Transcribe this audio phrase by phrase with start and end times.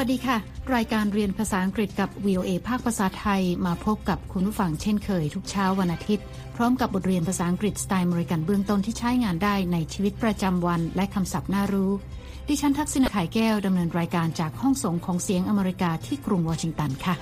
[0.00, 0.38] วัสดีค่ะ
[0.74, 6.24] รายการเรียนภาษาอังกฤษกับ VOA ภาคภาษาไทยมาพบกับคุณผู้ฟังเช่นเคย ทุกเช้าวันอาทิตย์
[6.56, 11.90] พร้อมกับบทเรียนภาษาอังกฤษสไตล์อเมริกันเบื้องต้นที่ใช้งานได้ในชีวิตประจำวันและคำศัพท์น่ารู้
[12.48, 17.14] ดิฉันทักษิณาไข่แก้วดำเนินรายการจากห้องส่งของเสียงอเมริกาที่กรุงวอชิงตันค่ะ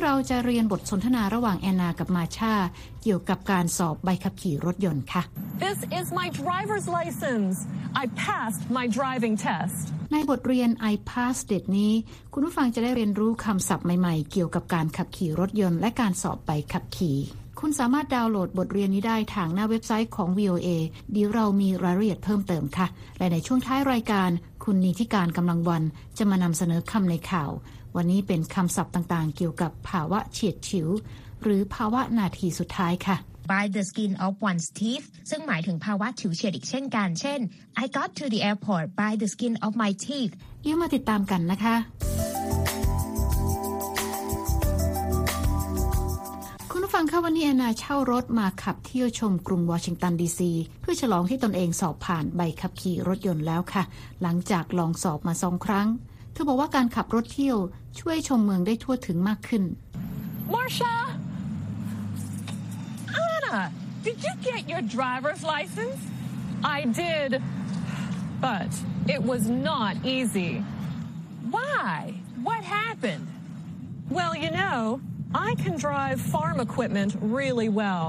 [0.00, 2.54] เช้านี้เราจะเรียนบทสนทนาระหว่างแอนนากับมาชา
[3.02, 5.22] เกี่ยวกับการสอบใบขับขี่รถยนต์ค่ะ
[5.66, 7.54] This is my driver's license.
[8.02, 9.76] I passed my driving test.
[10.12, 11.92] ในบทเรียน I passed it นี้
[12.32, 17.16] คุณผู้ฟังจะได้เรียนรู้คำศัพท์ใหม่ๆ เกี่ยวกับการขับขี่รถยนต์และการสอบใบขับขี่
[17.60, 20.68] คุณสามารถดาวน์โหลดบทเรียนนี้ได้ทางหน้าเว็บไซต์ของ VOA
[21.12, 22.86] เดี๋ยวเรามีรายละเอียดเพิ่มเติมค่ะ
[23.18, 24.30] และในช่วงท้ายรายการ
[24.64, 25.82] คุณนิติการกำลังวัน
[26.18, 27.50] จะมานำเสนอคำในข่าว
[27.96, 30.88] วันนี้เป็นคำศัพท์ต่างๆ เกี่ยวกับภาวะเฉียดฉิว
[31.42, 33.16] หรือภาวะนาทีสุดท้ายค่ะ
[33.52, 37.40] by the skin of one's teeth ซึ่งหมายถึงภาวะฉิวเฉียดอีกเช่นกัน เช่น
[37.82, 41.76] I got to the airport by the skin of my teeth เดี๋ยวมาติดตามกันนะคะ
[46.70, 53.82] คุณผู้ฟังคะวันนี้แอนนาเช่ารถมาขับเที่ยวชมกรุงวอชิงตันดีซีเพื่อฉลองที่ตนเองสอบผ่านใบขับขี่รถยนต์แล้วค่ะ
[54.22, 57.58] หลังจากลองสอบมาสองครั้งเธอบอกว่าการขับรถเที่ยว
[57.98, 59.62] ช่วยชมเมืองได้ทั่วถึงมากขึ้น
[60.52, 60.96] Marcia!
[63.30, 63.58] Anna,
[64.06, 66.00] did you get your driver's license?
[66.76, 67.30] I did,
[68.46, 68.70] but
[69.14, 70.52] it was not easy.
[71.56, 71.92] Why?
[72.48, 73.26] What happened?
[74.16, 75.00] Well, you know,
[75.48, 78.06] I can drive farm equipment really well.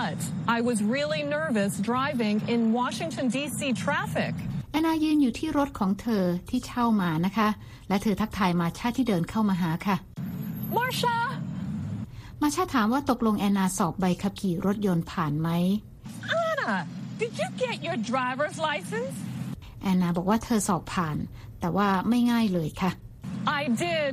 [0.00, 0.18] But
[0.56, 3.60] I was really nervous driving in Washington, D.C.
[3.84, 4.32] traffic.
[4.72, 7.48] แอนนายืนอยู่ที่รถของเธอที่เช่ามานะคะ
[7.88, 9.96] และเธอทักทายมาชาที่เดินเข้ามาหาค่ะ
[10.76, 11.16] Marcia!
[12.42, 15.48] มาชาถามว่าตกลงแอนนาสอบใบขับขี่รถยนต์ผ่านไหม
[16.44, 16.72] Anna,
[17.20, 19.16] did you get your driver's license?
[19.82, 21.16] แอนนาบอกว่าเธอสอบผ่าน
[21.60, 22.90] แต่ว่าไม่ง่ายเลยค่ะ
[23.60, 24.12] I did,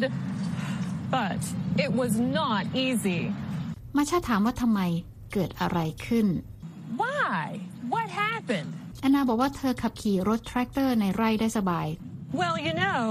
[1.18, 1.42] but
[1.84, 3.20] it was not easy.
[3.98, 4.82] มาชาถามว่าทำไม
[5.34, 6.28] เกิดอะไรขึ้น
[7.02, 7.44] Why?
[7.94, 8.70] What happened?
[9.02, 11.88] แอนนาบอกว่าเธอขับขี่รถแทรกเตอร์ในไร่ได้สบาย
[12.42, 13.02] Well, you know,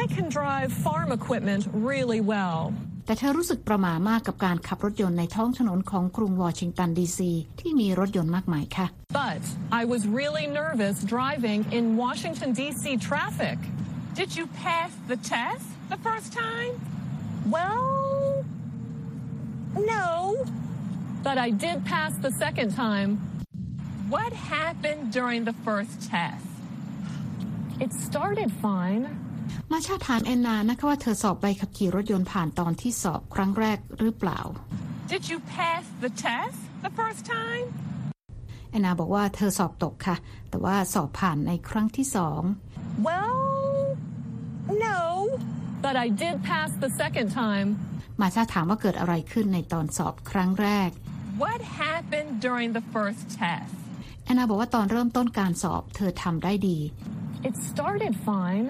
[0.00, 2.58] I can drive farm equipment really well.
[3.06, 7.30] แต่เธอรู้สึกประหม่ามากกับการขับรถยนต์ในท้องถนนของกรุงวอชิงตันดีซี
[7.60, 8.86] ที่มีรถยนต์มากมายค่ะ
[9.24, 9.42] But
[9.80, 12.82] I was really nervous driving in Washington, D.C.
[13.10, 13.58] traffic.
[14.20, 16.72] Did you pass the test the first time?
[17.56, 18.44] Well,
[19.94, 20.06] no.
[21.27, 23.09] But I did pass the second time.
[24.15, 26.45] What happened during the first test?
[27.83, 29.03] It started fine.
[29.71, 34.39] มาชาถามแอนนานะคะว่าเธอสอบใบขับขี่รถยนต์ผ่านตอนที่สอบครั้งแรกหรือเปล่า
[35.13, 37.65] Did you pass the test the first time?
[38.69, 40.15] แอนนาบอกว่าเธอสอบตกค่ะ
[40.49, 42.41] แต่ว่าสอบผ่านในครั้งที่สอง
[43.07, 43.37] Well,
[44.87, 44.99] no.
[45.85, 47.69] But I did pass the second time.
[48.20, 50.90] มาชาถามว่าเกิดอะไรขึ้นในตอนสอบครั้งแรก
[51.44, 53.72] What happened during the first test?
[54.24, 56.78] แอนนาบอกว่าตอนเริ่มต้นการสอบเธอทำได้ดี
[57.48, 58.66] It started fine.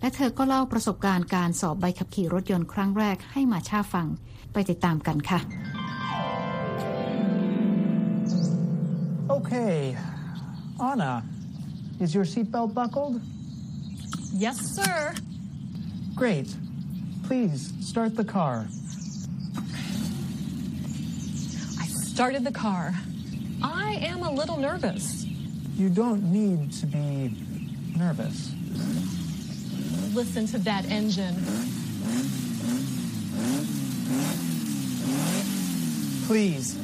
[0.00, 4.06] และเธอก็เล่าประสบการณ์การสอบใบขับขี่รถยนต์ครั้งแรกให้มาชาฟัง
[4.52, 5.40] ไปติดตามกันค่ะ
[9.36, 9.96] Okay.
[10.90, 11.12] Anna,
[12.04, 13.14] is your seatbelt buckled?
[14.44, 14.96] Yes, sir.
[16.20, 16.48] Great.
[17.30, 18.66] Please start the car.
[21.78, 22.92] I started the car.
[23.62, 25.24] I am a little nervous.
[25.76, 27.36] You don't need to be
[27.96, 28.52] nervous.
[30.12, 31.36] Listen to that engine.
[36.26, 36.76] Please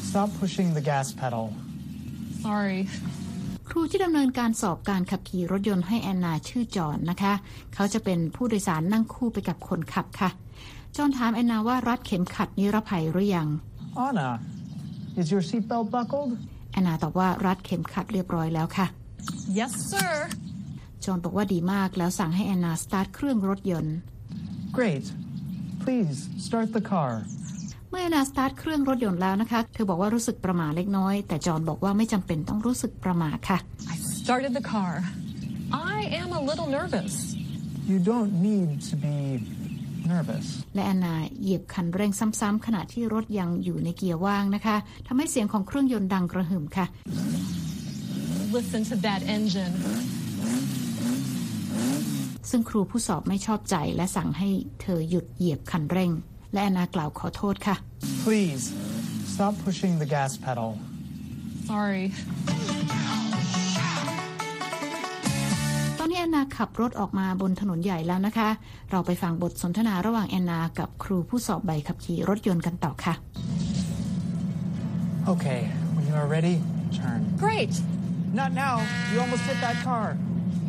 [0.00, 1.54] stop pushing the gas pedal.
[2.40, 2.88] Sorry.
[3.74, 7.32] ครูที่ดำเนินการสอบการขับขี่รถยนต์ให้แอนนาชื่อจอห์นนะคะ
[7.74, 10.30] เขาจะเป็นผู้โดยสารนั่งคู่ไปกับคนขับค่ะ
[10.96, 13.48] จอห์นถามแอนนาว่ารัดเข็มขัดนิรภัยหรือยัง
[14.06, 14.28] Anna,
[15.20, 16.30] is your seatbelt buckled?
[16.72, 18.86] แอนนาตอบว่ารัดเข็มขัดเรียบร้อยแล้วค่ะ
[19.58, 20.12] Yes, sir.
[21.04, 23.96] จอห์นบอกว่าดีมากแล้วสั่งให้แอนนาสตาร์ทเครื่องรถยนต์
[24.78, 25.06] Great.
[25.84, 27.12] Please start the car.
[27.92, 33.58] เมื่อแอนนาสตาร์ทเครื่องรถยนต์แล้วนะคะ เธอบอกว่ารู้สึกประหม่าเล็กน้อย แต่จอห์นบอกว่าไม่จำเป็นต้องรู้สึกประหม่าค่ะ
[33.94, 34.92] I started the car.
[35.96, 37.12] I am a little nervous.
[37.90, 39.16] You don't need to be
[40.12, 40.46] nervous.
[40.74, 46.86] และแอนนาเหยียบคันเร่งซ้ำๆขณะที่รถยังอยู่ในเกียร์ว่างนะคะทำให้เสียงของเครื่องยนต์ดังกระหึ่มค่ะ
[48.56, 49.74] Listen to that engine.
[52.50, 54.48] ซึ่งครูผู้สอบไม่ชอบใจและสั่งให้
[54.80, 56.12] เธอหยุดเหยียบคันเร่ง
[56.52, 57.76] และแอนนากล่าวขอโทษค่ะ
[58.24, 58.62] Please
[59.32, 60.70] stop pushing the gas pedal.
[61.70, 62.04] sorry.
[65.98, 68.48] ตอนนี้แอนนาขับรถออกมาบนถนนใหญ่แล้วนะคะ
[68.90, 73.14] เราไปฟังบทสนทนาระหว่างแอนนากับครูผู้สอบใบขับขี่รถยนต์กันต่อค่ะ
[75.34, 75.60] Okay,
[75.94, 76.56] when you are ready,
[76.98, 77.20] turn.
[77.46, 77.74] Great.
[78.40, 78.74] Not now.
[79.12, 80.06] You almost hit that car.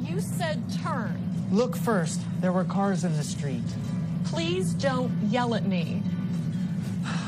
[0.10, 1.14] You said turn.
[1.52, 2.20] Look first.
[2.42, 3.68] There were cars in the street.
[4.36, 5.84] Please don't yell at me.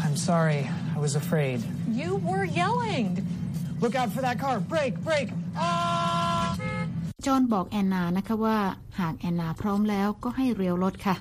[0.03, 0.61] I'm sorry.
[0.95, 1.59] I was afraid.
[2.01, 3.07] You were yelling.
[3.83, 4.55] Look out for that car.
[4.73, 5.29] Brake, brake.
[5.55, 6.57] Ah!
[7.25, 8.57] จอห์นบอกแอนนานะคะว่า
[8.99, 11.15] หากแอนนาพร้อมแล้วก็ให้เลี้ยวรถค่ะ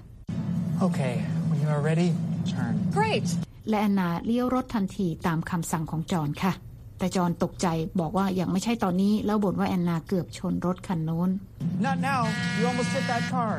[0.86, 1.14] Okay,
[1.48, 2.08] when you are ready,
[2.52, 2.74] turn.
[2.98, 3.26] Great.
[3.68, 6.52] และแอนนาเลี้ยวรถทันทีตามคำสั่งของจอห์นค่ะ
[6.98, 7.66] แต่จอห์นตกใจ
[8.00, 11.30] บอกว่ายังไม่ใช่ตอนนี้แล้วบ่นว่าแอนนาเกือบชนรถคันโน้น
[11.86, 12.22] Not now.
[12.58, 13.52] You almost hit that car.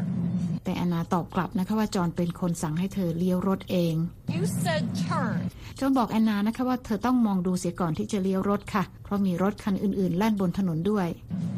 [0.65, 3.95] แต่แอนนาตอบกลับนะคะว่าจอห์นเป็นคนสั่งให้เธอเลี้ยวรถเอง
[4.35, 5.39] You said turn.
[5.79, 11.07] จอห์นบอกแอนนานะคะว่าเธอต้องมองดูเสียก่อนที่จะเลี้ยวรถค่ะ เพราะมีรถคันอื่นๆ แล่นบนถนนด้วย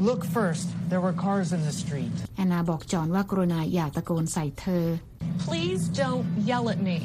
[0.09, 0.67] Look first.
[0.91, 2.15] There were cars in the street.
[2.35, 4.85] แอนนาบอกจอห์นว่ากรุณาอย่าตะโกนใส่เธอ
[5.45, 6.97] Please don't yell at me.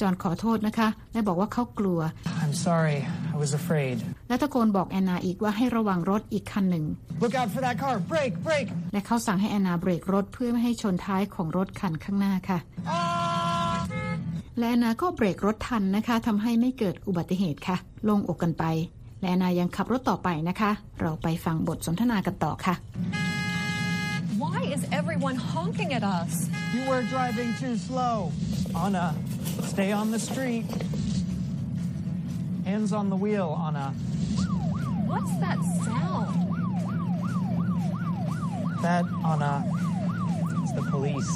[0.00, 2.00] จอห์นขอโทษนะคะ และบอกว่าเขากลัว
[2.42, 2.98] I'm sorry.
[3.34, 3.96] I was afraid.
[4.28, 6.84] และตะโกนบอกแอนนาอีกว่าให้ระวังรถอีกคันหนึ่ง
[7.22, 7.94] Look out for that car.
[8.12, 8.68] Brake, brake.
[8.92, 12.58] และเขาสั่งให้แอนนาเบรกรถเพื่อไม่ให้ชนท้ายของรถคันข้างหน้าค่ะ
[12.96, 13.00] Ah!
[14.58, 18.64] และแอนนาก็เบรกรถทันนะคะทำให้ไม่เกิดอุบัติเหตุค่ะโลงอกกันไป
[19.20, 20.70] และแอนนายังขับรถต่อไปนะคะ
[21.00, 22.74] เราไปฟังบทสนทนากันต่อค่ะ
[24.44, 26.32] Why is everyone honking at us?
[26.74, 28.16] You were driving too slow.
[28.84, 29.06] Anna,
[29.64, 30.66] stay on the street.
[32.64, 33.92] Hands on the wheel, Anna.
[35.06, 36.28] What's that sound?
[38.82, 39.54] That, Anna,
[40.64, 41.30] is the police.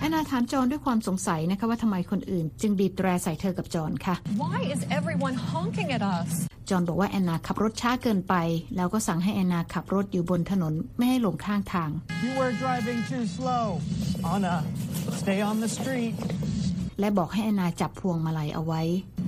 [0.00, 6.30] แอนนาถามจอห์นด้วยความสงสัยนะคะว่าทำไมคนอื่น จึงบีบแตรใส่เธอกับจอห์นค่ะ Why is everyone honking at us?
[6.70, 8.34] จอห์นบอกว่าแอนนาขับรถช้าเกินไป
[8.76, 11.90] แล้วก็สั่งให้แอนนาขับรถอยู่บนถนน ไม่ให้ลงข้างทาง
[12.24, 13.66] You were driving too slow.
[14.34, 14.56] Anna,
[15.22, 16.14] stay on the street.
[17.00, 18.82] และบอกให้แอนนาจับพวงมาลัยเอาไว้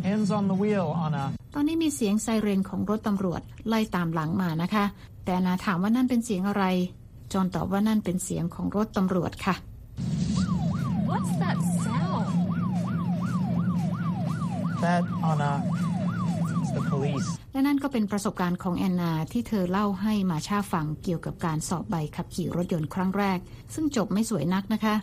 [0.08, 1.24] Hands on the wheel, Anna.
[1.54, 4.84] ตอนนี้มีเสียงไซเรนของรถตำรวจไล่ตามหลังมานะคะ
[5.24, 6.64] แต่แอนนาถามว่านั่นเป็นเสียงอะไร
[7.32, 9.54] จอห์นตอบว่านั่นเป็นเสียงของรถตำรวจค่ะ
[11.10, 12.26] What's that sound?
[14.84, 15.52] That, Anna,
[16.62, 17.28] is the police.
[17.56, 23.38] และนั่นก็เป็นประสบการณ์ของแอนนาที่เธอเล่าให้มาชาฟังเกี่ยวกับการสอบใบขับขี่รถยนต์ครั้งแรก
[23.74, 24.94] ซึ่งจบไม่สวยนักนะคะ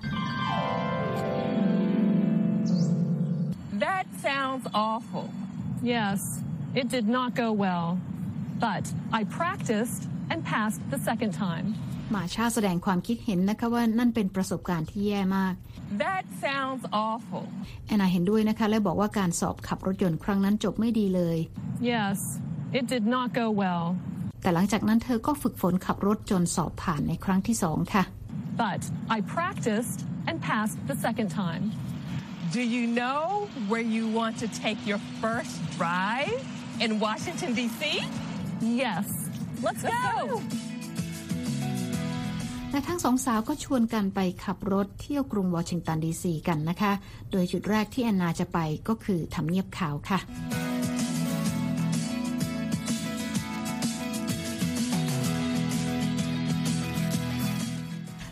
[3.86, 5.26] That sounds awful.
[5.96, 6.20] Yes,
[6.82, 7.88] it did not go well.
[8.68, 8.84] But
[9.20, 10.02] I practiced
[10.32, 11.68] and passed the second time.
[12.16, 15.54] มาชาแสดงความคิดเห็นนะคะว่านั่นเป็นประสบการณ์ที่แย่มาก
[16.04, 17.44] That sounds awful.
[17.88, 21.38] แอนนาเห็นด้วยนะคะ และบอกว่าการสอบขับรถยนต์ครั้งนั้นจบไม่ดีเลย
[21.94, 22.18] Yes,
[22.80, 23.84] it did not go well.
[24.42, 28.04] แต่หลังจากนั้นเธอก็ฝึกฝนขับรถจนสอบผ่านในครั้งที่สองค่ะ
[28.66, 28.82] But
[29.16, 30.00] I practiced
[30.30, 31.64] and passed the second time.
[32.58, 33.22] Do you know
[33.72, 36.38] where you want to take your first drive?
[36.86, 37.82] In Washington, D.C.?
[38.84, 39.06] Yes.
[39.68, 40.08] Let's go.
[42.74, 46.92] และทั้งสองสาวก็ชวนกันไปขับรถเที่ยวกรุงวอชิงตันดีซีกันนะคะ
[47.32, 50.20] โดยจุดแรกที่แอนนาจะไปก็คือทำเนียบขาวค่ะ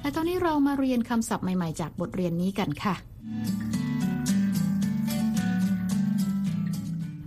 [0.01, 2.95] และตอนนี้เรามาเรียนคำศัพท์ใหม่ๆ จากบทเรียนนี้กันค่ะ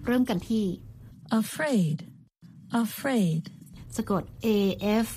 [0.06, 0.64] เริ่มกันที่
[1.40, 1.99] afraid,
[2.83, 3.42] afraid,
[3.97, 4.49] สะกด A
[5.06, 5.09] F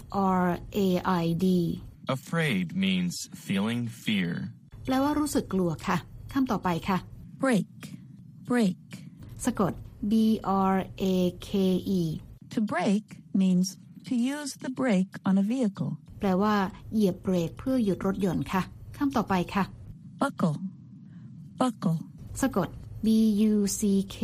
[0.42, 0.46] R
[0.78, 0.80] A
[1.24, 1.48] I D
[2.17, 3.15] Afraid means
[3.47, 4.33] feeling fear.
[4.85, 5.97] แปลว่ารู้สึกกลัวค่ะ
[6.33, 6.99] คำต่อไปค่ะ
[7.43, 7.73] break,
[8.51, 8.83] break.
[9.45, 9.73] สะกด
[10.11, 10.13] B
[10.73, 10.77] R
[11.15, 11.17] A
[11.49, 11.51] K
[12.01, 12.03] E
[12.55, 13.05] To break
[13.43, 13.67] means
[14.09, 15.93] to use the brake on a vehicle.
[16.21, 16.57] แปลว่า
[16.93, 18.63] เหยียบเบรกเพื่อหยุดรถยนต์ค่ะ
[18.99, 19.65] คำต่อไปค่ะ
[20.21, 20.57] Buckle,
[21.61, 21.99] buckle.
[22.43, 22.69] สะกด
[23.05, 23.09] B
[23.51, 23.81] U C
[24.17, 24.19] K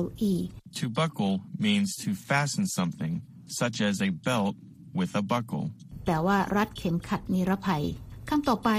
[0.00, 0.32] L E
[0.78, 1.34] To buckle
[1.66, 3.14] means to fasten something,
[3.60, 4.54] such as a belt
[4.98, 5.64] with a buckle.
[6.03, 7.83] แปลว่ารัดเข็มขัดนิรภัย
[8.29, 8.71] คำต่อไป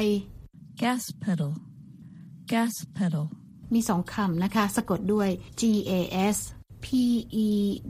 [0.83, 1.52] Gas pedal,
[2.52, 3.25] gas pedal.
[3.75, 5.29] มีสองคำนะคะ สะกดด้วย
[5.61, 5.93] G A
[6.37, 6.38] S
[6.85, 6.87] P
[7.47, 7.49] E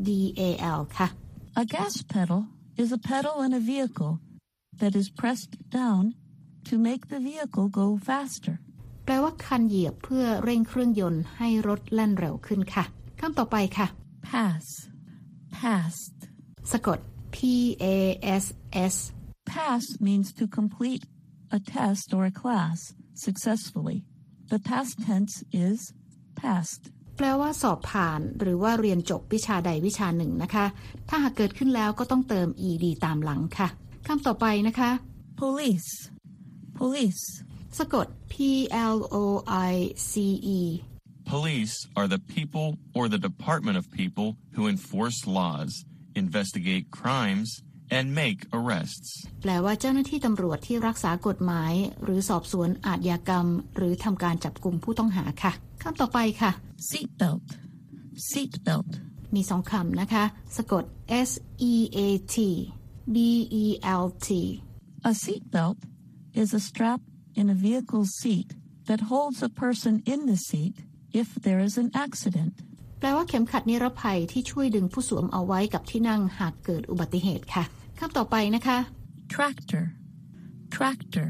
[0.09, 0.11] D
[0.41, 0.43] A
[0.79, 1.09] L ค่ะ
[1.63, 2.41] A gas pedal
[2.83, 4.13] is a pedal in a vehicle
[4.81, 6.03] that is pressed down
[6.69, 8.55] to make the vehicle go faster.
[9.05, 12.85] แปลว่าคันเหยียบเพื่อเร่งเครื่องยนต์ให้รถแล่นเร็วขึ้นค่ะ
[13.21, 13.87] คำต่อไปค่ะ
[14.29, 14.67] Pass,
[15.57, 16.19] passed.
[16.73, 16.99] สะกด
[17.35, 17.37] P
[17.83, 17.87] A
[18.43, 18.45] S
[18.95, 18.97] S
[19.46, 21.04] Pass means to complete
[21.58, 24.04] a test or a class successfully.
[24.50, 25.94] The past tense is
[26.36, 26.84] passed.
[27.18, 30.66] แป ลว่าสอบผ่านหรือว่าเรียนจบวิชาใดวิชาหนึ่งนะคะ
[31.10, 33.68] ถ้าหากเกิดขึ้นแล้วก็ต้องเติม ed ตามหลังค่ะ
[34.08, 34.92] คำต่อไปนะคะ
[35.42, 35.92] police,
[36.80, 37.24] police,
[37.78, 38.36] สะกด p
[38.94, 39.18] l o
[39.70, 39.74] i
[40.12, 40.14] c
[40.58, 40.60] e
[41.36, 45.72] Police are the people or the department of people who enforce laws,
[46.24, 47.50] investigate crimes,
[47.99, 49.09] and make arrests.
[49.43, 51.73] แปลว่าเจ้าหน้าที่ตำรวจที่รักษากฎหมาย
[52.03, 53.47] หรือสอบสวนอาชญากรรม
[53.77, 56.51] หรือทำการจับกลุ่มผู้ต้องหาค่ะคำต่อไปค่ะ
[56.91, 57.47] seatbelt,
[58.31, 58.91] seatbelt,
[59.35, 60.25] มีสองคำนะคะ
[60.57, 60.85] สะกด
[61.29, 61.31] s
[61.73, 61.99] e a
[62.35, 62.37] t
[63.15, 63.17] b
[63.63, 63.67] e
[64.03, 64.29] l t
[65.09, 65.79] A seatbelt
[66.43, 67.01] is a strap
[67.41, 68.49] in a vehicle's seat
[68.89, 70.77] that holds a person in the seat
[71.21, 72.55] if there is an accident.
[73.01, 77.65] แปลว่าเข็มขัดนิรภัยที่ช่วยดึงผู้สวมเอาไว้กับที่นั่งหากเกิดอุบัติเหตุค่ะ
[78.05, 78.79] คำต่อไปนะคะ
[79.35, 79.85] Tractor,
[80.77, 81.29] tractor,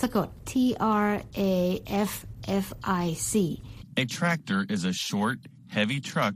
[0.00, 0.52] สะกด t
[1.04, 1.08] r
[1.38, 1.42] a
[2.10, 2.12] f
[2.64, 2.66] f
[3.02, 3.32] i c
[4.02, 5.38] A tractor is a short,
[5.76, 6.34] heavy truck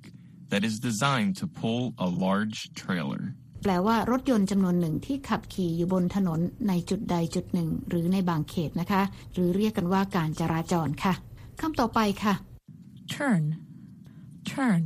[0.51, 3.23] that is designed to pull a large trailer.
[3.63, 11.15] แปลว่ารถยนต์จำนวนหนึ่งที่ขับขี่อยู่บนถนนในจุดใดจุดหนึ่ง หรือในบางเขตนะคะ หรือเรียกกันว่าการจราจรค่ะ
[11.61, 12.35] คำต่อไปค่ะ
[13.15, 13.43] turn,
[14.51, 14.83] turn,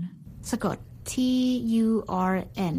[0.50, 0.76] สะกด
[1.10, 1.14] t
[1.84, 1.86] u
[2.32, 2.34] r
[2.76, 2.78] n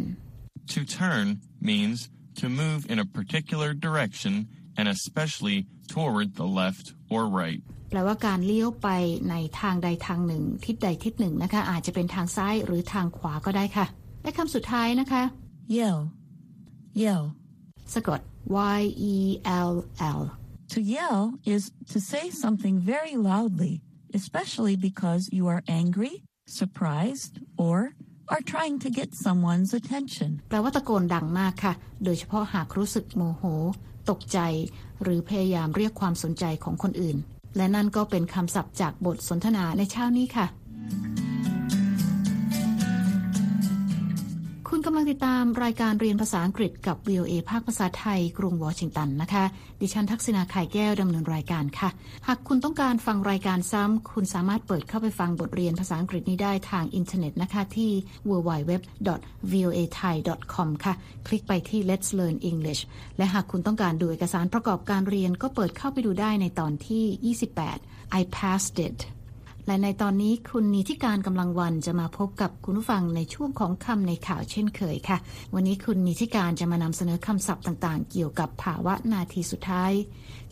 [0.73, 1.25] To turn
[1.59, 2.09] means
[2.41, 4.33] to move in a particular direction
[4.77, 7.61] and especially toward the left or right.
[7.89, 8.89] แปลว่าการเลี้ยวไป
[9.29, 13.85] ในทางใดทางหนึ่ง ทิศใดทิศหนึ่งนะคะ อาจจะเป็นทางซ้ายหรือทางขวาก็ได้ค่ะ
[14.23, 15.23] และคำสุดท้ายนะคะ
[15.75, 15.99] yell,
[17.01, 17.23] yell.
[17.93, 18.19] สะกด
[18.79, 18.81] y
[19.13, 19.15] e
[19.69, 19.73] l
[20.19, 20.21] l
[20.73, 21.21] To yell
[21.55, 23.73] is to say something very loudly,
[24.19, 26.13] especially because you are angry,
[26.47, 27.77] surprised, or
[28.30, 30.30] or trying to get someone's attention.
[30.48, 31.72] แปลว่าตะโกนดังมากค่ะ
[32.04, 33.42] โดยเฉพาะหากรู้สึกโมโห
[34.10, 34.38] ตกใจ
[35.02, 37.16] หรือพยายามเรียกความสนใจของคนอื่น
[37.56, 49.44] และนั่นก็เป็นคำศัพท์จากบทสนทนาในเช้านี้ค่ะำลังติดตามรายการเรียนภาษาอังกฤษกับ VOA ภาคภาษาไทย กรุงวอชิงตันนะคะ
[49.80, 51.88] ดิฉันทักษณาไข่แก้วดำเนินรายการค่ะ
[52.26, 57.90] หากคุณต้องการฟังรายการซ้ำ คุณสามารถเปิดเข้าไปฟังบทเรียนภาษาอังกฤษนี้ได้ทางอินเทอร์เน็ตนะคะที่
[58.30, 60.94] www.voathai.com ค่ะ
[61.26, 62.82] คลิกไปที่ Let's Learn English
[63.18, 67.34] และหากคุณต้องการดูเอกสารประกอบการเรียนก็เปิดเข้าไปดูได้ในตอนที่
[67.74, 68.98] 28 I passed it
[69.66, 75.18] และในตอนนี้คุณนิทิการกำลังวันจะมาพบกับคุณผู้ฟังในช่วงของคำในข่าวเช่นเคยค่ะ
[75.54, 79.92] วันนี้คุณนิทิการจะมานำเสนอคำศัพท์ต่างๆ เกี่ยวกับภาวะนาทีสุดท้าย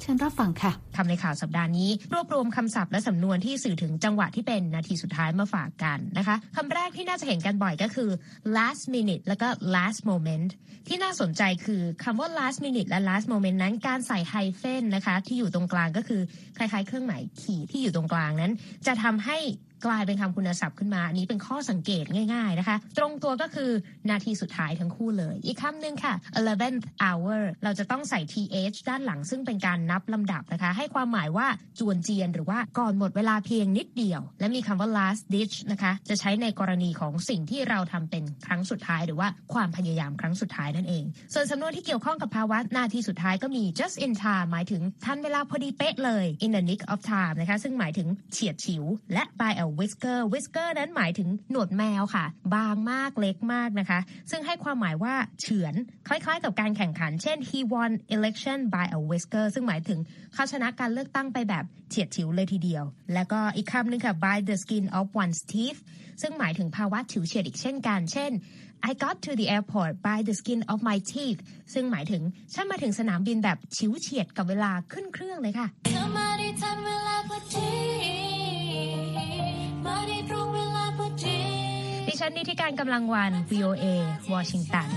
[0.00, 8.10] เชิญรับฟังค่ะคำในข่าวสัปดาห์นี้ รวบรวมคำศัพท์และสำนวนที่สื่อถึงจังหวะที่เป็นนาทีสุดท้ายมาฝากกันนะคะคำแรกที่น่าจะเห็นกันบ่อยก็คือ
[8.56, 10.50] last minute แล้วก็ last moment
[10.88, 16.22] ที่น่าสนใจคือคำว่า last minute และ last moment นั้นการใส่ไฮเฟนนะคะที่อยู่ตรงกลางก็คือ
[16.56, 18.52] คล้ายๆ เครื่องหมายขีดที่อยู่ตรงกลางนั้น
[18.86, 19.38] จะทำให้
[19.86, 23.70] กลายเป็นคำคุณศัพท์ขึ้นมา อันนี้เป็นข้อสังเกตง่าย ๆนะคะ ตรงตัวก็คือ
[24.10, 31.46] นาทีสุดท้ายทั้งคู่เลย อีกคำหนึ่งค่ะ eleventh hour เราจะต้องใส่ th ด้านหลังซึ่งเป็นการนับลำดับนะคะ ให้ความหมายว่า
[31.78, 47.00] จวนเจียนหรือว่าก่อนหมดเวลาเพียงนิดเดียว และมีคำว่า last ditch นะคะ จะใช้ในกรณีของสิ่งที่เราทำเป็นครั้งสุดท้าย หรือว่าความพยายามครั้งสุดท้ายนั่นเอง ส่วนสำนวนที่เกี่ยวข้องกับภาวะนาทีสุดท้ายก็มี just in time หมายถึงทันเวลาพอดีเป๊ะเลย in the nick of
[47.10, 54.00] time นะคะ ซึ่งหมายถึงเฉียดฉิว และ by a whisker whisker นั้นหมายถึงหนวดแมวค่ะ บางมากเล็กมากนะคะ
[54.30, 55.74] ซึ่งให้ความหมายว่าเฉือน
[56.08, 59.98] คล้ายๆ กับการแข่งขัน เช่น he won election by a whisker ซึ่งหมายถึง
[60.34, 65.80] เขาชนะการเลือกตั้งไปแบบเฉียดฉิวเลยทีเดียว แล้วก็อีกคำหนึ่งค่ะ by the skin of one's teeth
[66.22, 68.32] ซึ่งหมายถึงภาวะฉิวเฉียดอีกเช่นกัน เช่น
[68.90, 71.40] I got to the airport by the skin of my teeth
[71.74, 72.22] ซึ่งหมายถึง
[72.54, 75.66] ฉันมาถึงสนามบินแบบฉิวเฉียดกับเวลาขึ้นเครื่องเลยค่ะ
[80.10, 80.18] ดี
[82.08, 83.84] ดิฉันนิติการกำลังวัน VOA
[84.32, 84.88] วอชิงตัน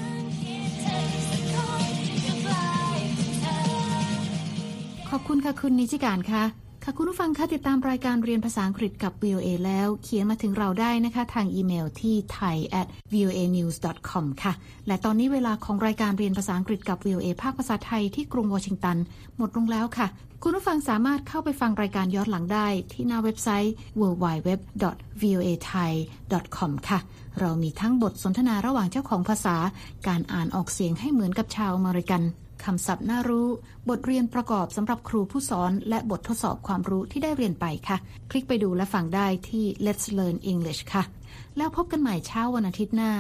[5.10, 6.44] ขอบคุณค่ะคุณนิจิการค่ะ
[6.90, 13.76] ค่ะคุณผู้ฟังคะติดตามรายการเรียนภาษาอังกฤษกับ VOA แล้ว เขียนมาถึงเราได้นะคะ ทางอีเมลที่ thai at voa news
[14.10, 14.54] com ค่ะ
[14.88, 18.98] และตอนนี้เวลาของรายการเรียนภาษาอังกฤษกับ VOA ภาคภาษาไทยที่กรุงวอชิงตัน
[19.38, 20.08] หมดลงแล้วค่ะ
[20.44, 27.00] คุณผู้ฟังสามารถเข้าไปฟังรายการย้อนหลังได้ที่หน้าเว็บไซต์ www.voathai.com ค่ะ
[27.40, 29.56] เรามีทั้งบทสนทนาระหว่างเจ้าของภาษา
[30.08, 32.24] การอ่านออกเสียงให้เหมือนกับชาวอเมริกัน
[32.64, 33.48] คำศัพท์น่ารู้
[33.90, 37.98] บทเรียนประกอบสำหรับครูผู้สอน และบททดสอบความรู้ที่ได้เรียนไปค่ะ
[38.32, 41.04] คลิกไปดูและฟังได้ที่ Let's Learn English ค่ะ
[41.58, 43.12] แล้วพบกันใหม่เช้าวันอาทิตย์หน้า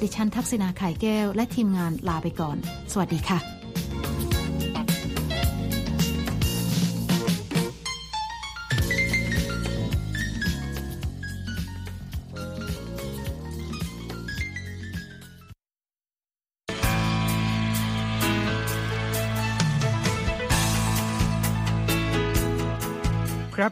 [0.00, 2.56] ดิฉันทักษณาไข่แก้ว และทีมงานลาไปก่อน
[2.92, 4.13] สวัสดีค่ะ